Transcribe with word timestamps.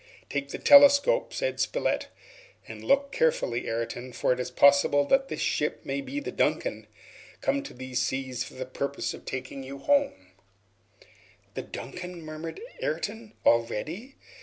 "Take 0.31 0.49
this 0.49 0.63
telescope," 0.63 1.31
said 1.31 1.59
Spilett, 1.59 2.07
"and 2.67 2.83
look 2.83 3.11
carefully, 3.11 3.67
Ayrton, 3.67 4.13
for 4.13 4.33
it 4.33 4.39
is 4.39 4.49
possible 4.49 5.05
that 5.05 5.27
this 5.27 5.41
ship 5.41 5.81
may 5.85 6.01
be 6.01 6.19
the 6.19 6.31
'Duncan' 6.31 6.87
come 7.39 7.61
to 7.61 7.71
these 7.75 8.01
seas 8.01 8.43
for 8.43 8.55
the 8.55 8.65
purpose 8.65 9.13
of 9.13 9.25
taking 9.25 9.61
you 9.61 9.77
home 9.77 10.13
again." 10.13 11.51
"The 11.53 11.61
'Duncan!'" 11.61 12.23
murmured 12.23 12.59
Ayrton. 12.81 13.33
"Already?" 13.45 14.15